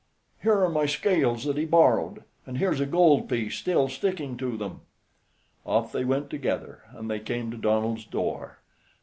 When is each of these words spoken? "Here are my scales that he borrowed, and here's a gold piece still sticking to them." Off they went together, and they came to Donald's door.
"Here 0.41 0.59
are 0.59 0.69
my 0.69 0.87
scales 0.87 1.43
that 1.43 1.57
he 1.59 1.65
borrowed, 1.65 2.23
and 2.47 2.57
here's 2.57 2.79
a 2.79 2.87
gold 2.87 3.29
piece 3.29 3.55
still 3.57 3.87
sticking 3.87 4.35
to 4.37 4.57
them." 4.57 4.81
Off 5.63 5.91
they 5.91 6.05
went 6.05 6.31
together, 6.31 6.81
and 6.89 7.07
they 7.07 7.19
came 7.19 7.51
to 7.51 7.57
Donald's 7.57 8.05
door. 8.05 8.61